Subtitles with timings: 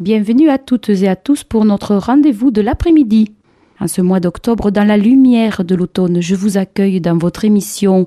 [0.00, 3.32] Bienvenue à toutes et à tous pour notre rendez-vous de l'après-midi.
[3.80, 8.06] En ce mois d'octobre, dans la lumière de l'automne, je vous accueille dans votre émission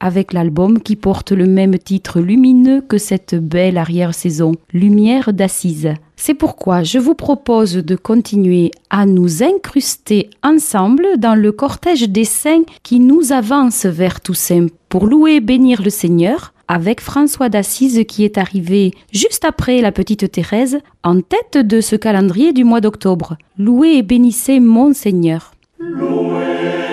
[0.00, 5.94] avec l'album qui porte le même titre lumineux que cette belle arrière-saison, Lumière d'Assise.
[6.16, 12.24] C'est pourquoi je vous propose de continuer à nous incruster ensemble dans le cortège des
[12.24, 18.04] saints qui nous avance vers Toussaint pour louer et bénir le Seigneur, avec François d'Assise
[18.06, 22.80] qui est arrivé juste après la petite Thérèse en tête de ce calendrier du mois
[22.80, 23.36] d'octobre.
[23.58, 25.52] Louez et bénissez mon Seigneur.
[25.80, 26.87] Veille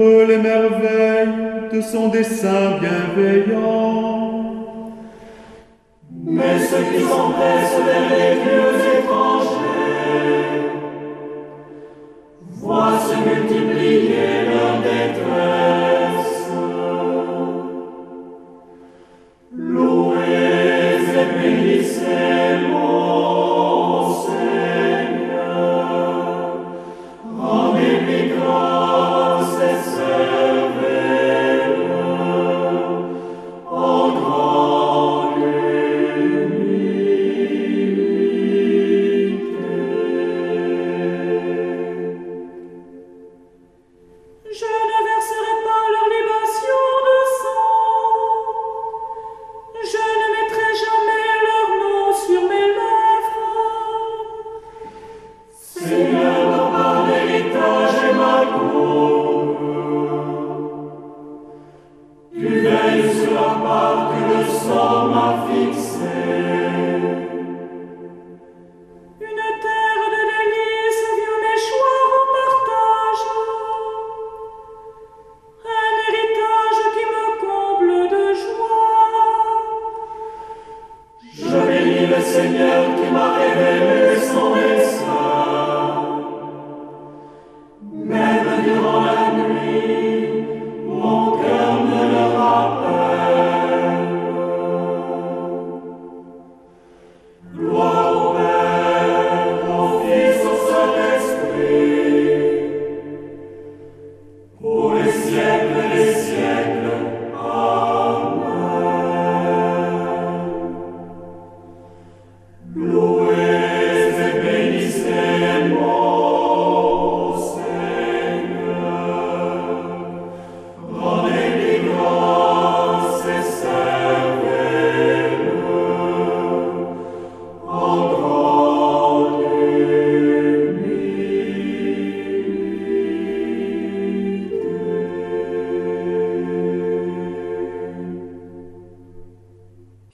[0.00, 1.28] les merveilles
[1.72, 4.44] de son dessein bienveillant.
[6.24, 10.70] Mais ceux qui s'empressent vers les lieux étrangers
[12.60, 15.89] voient se multiplier leur détresse.
[44.52, 44.89] Je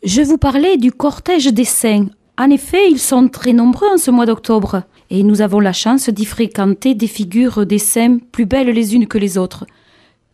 [0.06, 2.06] Je vous parlais du cortège des saints.
[2.38, 6.08] En effet, ils sont très nombreux en ce mois d'octobre, et nous avons la chance
[6.10, 9.66] d'y fréquenter des figures des saints plus belles les unes que les autres.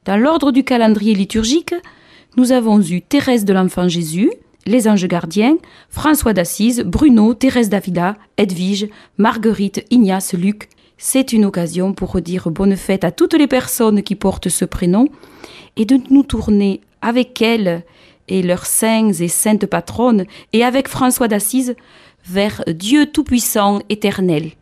[0.04, 1.74] Dans l'ordre du calendrier liturgique,
[2.36, 4.30] nous avons eu Thérèse de l'Enfant Jésus,
[4.66, 5.56] les anges gardiens,
[5.88, 10.68] François d'Assise, Bruno, Thérèse d'Avila, Edwige, Marguerite, Ignace, Luc.
[10.98, 15.08] C'est une occasion pour redire bonne fête à toutes les personnes qui portent ce prénom
[15.76, 17.84] et de nous tourner avec elles
[18.28, 21.74] et leurs saints et saintes patronnes et avec François d'Assise
[22.24, 24.52] vers Dieu Tout-Puissant éternel.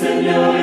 [0.00, 0.59] землей.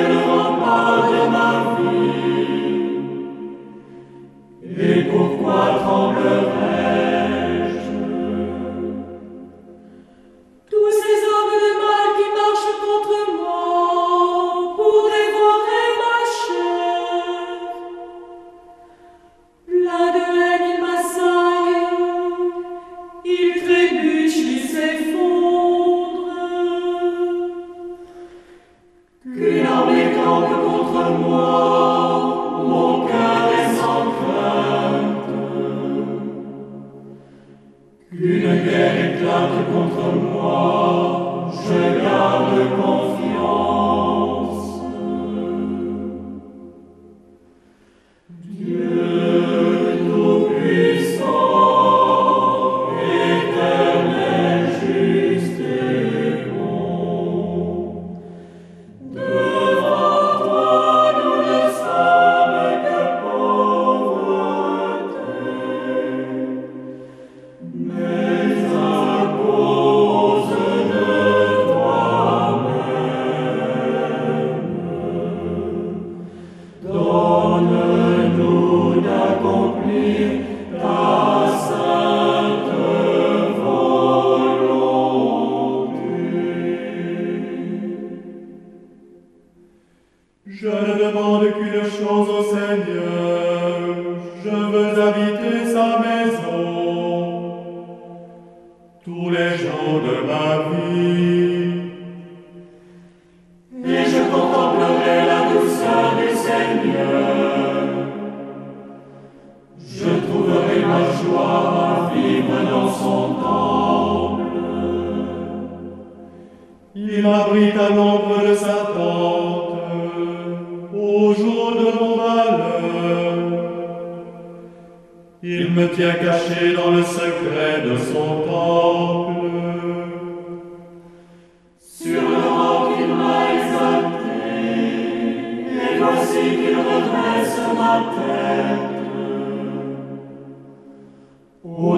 [90.59, 93.95] Je ne demande qu'une chose au Seigneur,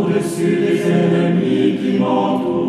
[0.09, 2.69] au-dessus des ennemis qui m'entourent.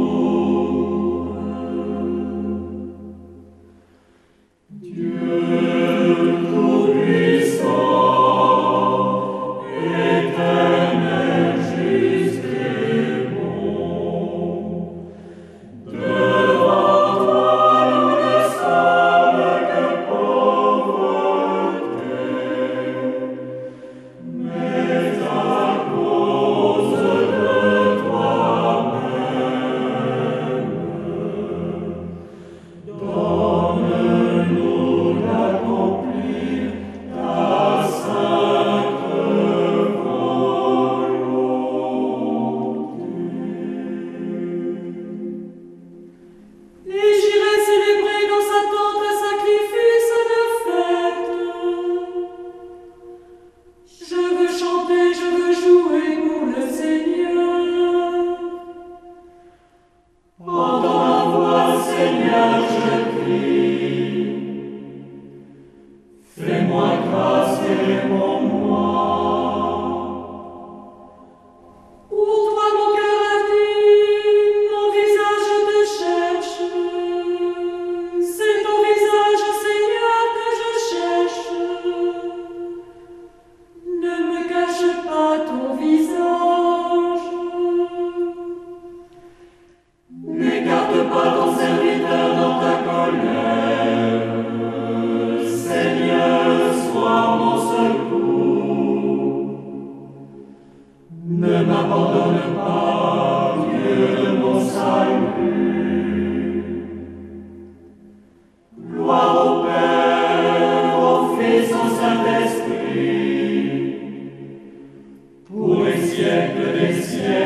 [117.01, 117.40] Yeah.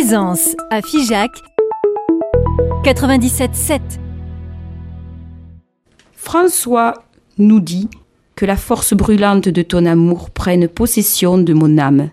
[0.00, 1.32] Présence à Figeac
[2.84, 3.80] 97.7
[6.12, 7.02] François
[7.36, 7.88] nous dit
[8.36, 12.10] que la force brûlante de ton amour prenne possession de mon âme.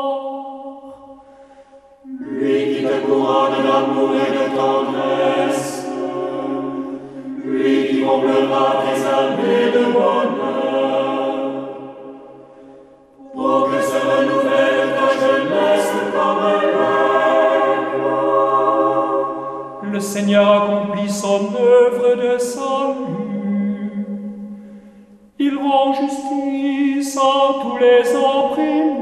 [2.04, 5.70] lui qui te couronne d'amour et de tendresse,
[7.44, 11.38] lui qui comblera tes années de bonheur,
[13.34, 16.80] pour que se renouvelle ta jeunesse comme l'aigle.
[19.92, 23.19] Le Seigneur accomplit son œuvre de salut.
[25.70, 28.98] Rend justice à tous les opprimés.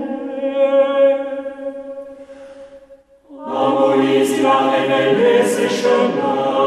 [3.46, 6.57] À Moïse, il a révélé ses chemins.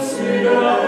[0.00, 0.79] Seigneur.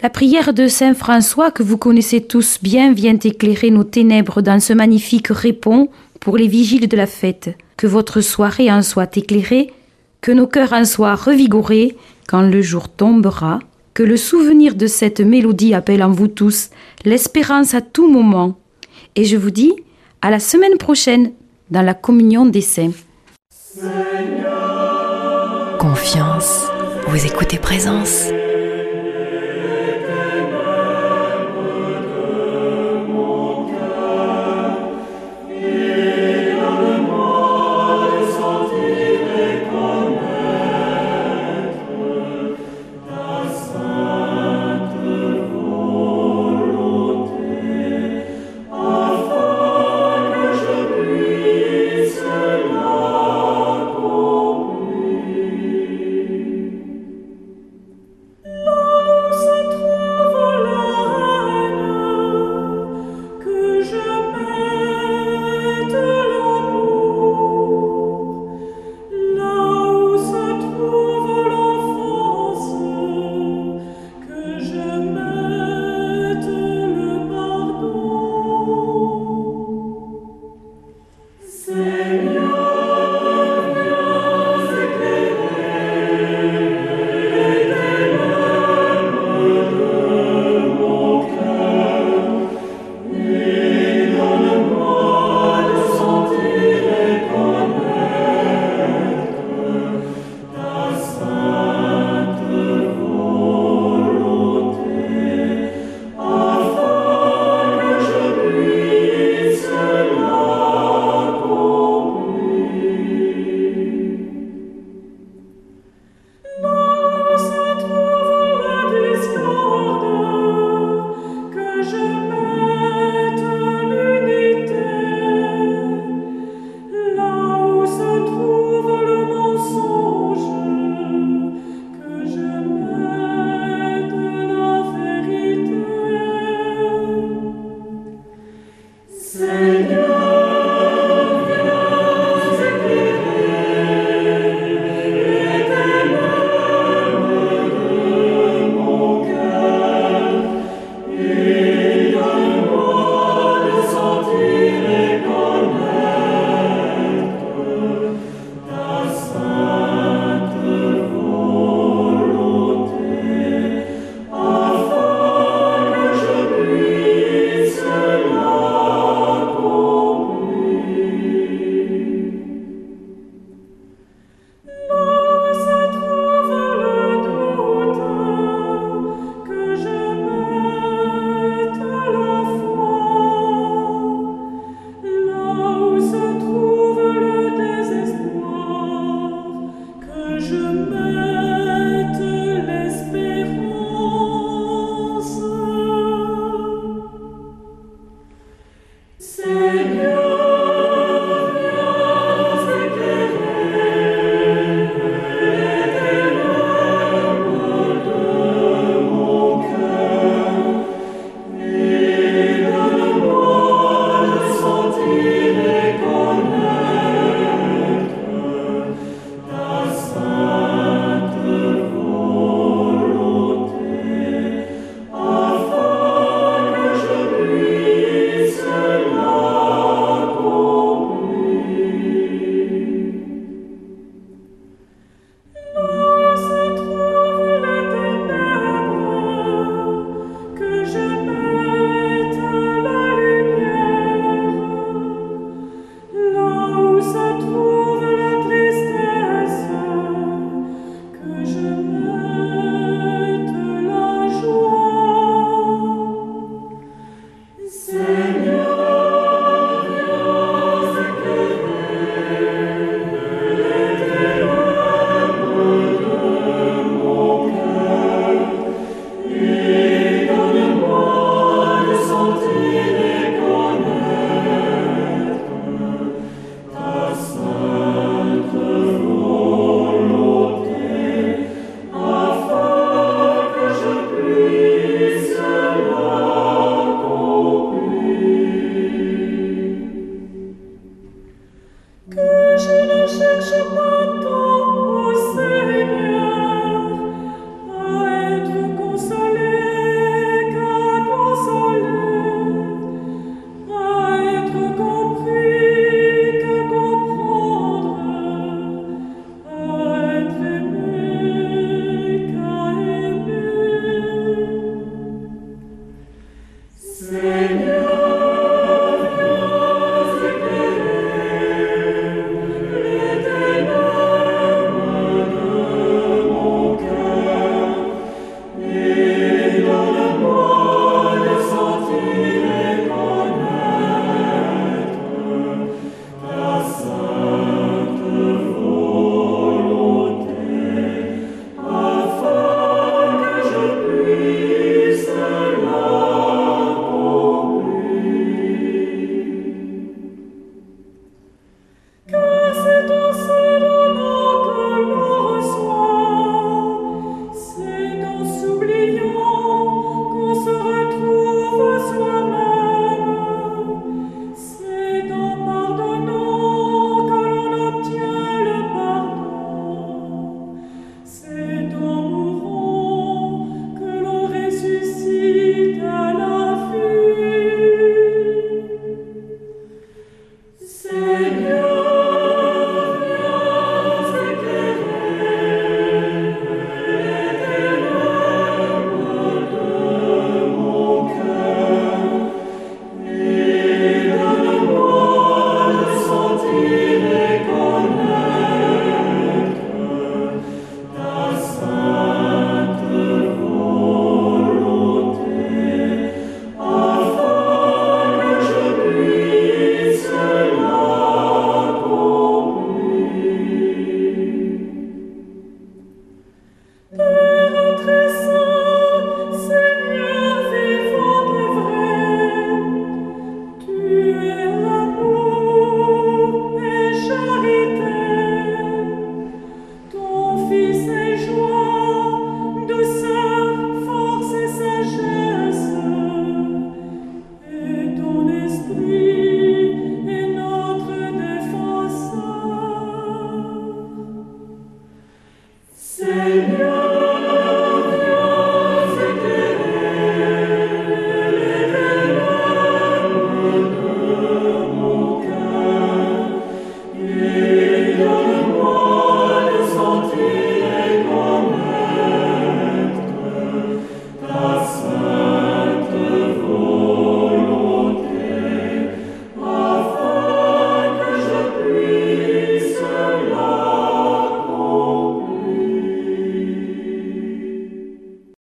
[0.00, 4.60] La prière de Saint François, que vous connaissez tous bien, vient éclairer nos ténèbres dans
[4.60, 5.88] ce magnifique répond
[6.20, 7.56] pour les vigiles de la fête.
[7.76, 9.72] Que votre soirée en soit éclairée,
[10.20, 11.96] que nos cœurs en soient revigorés
[12.28, 13.58] quand le jour tombera,
[13.92, 16.70] que le souvenir de cette mélodie appelle en vous tous
[17.04, 18.56] l'espérance à tout moment.
[19.16, 19.72] Et je vous dis
[20.22, 21.32] à la semaine prochaine
[21.72, 22.92] dans la communion des saints.
[25.80, 26.68] Confiance,
[27.08, 28.28] vous écoutez présence.